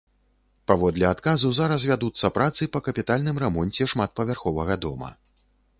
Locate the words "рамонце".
3.45-3.83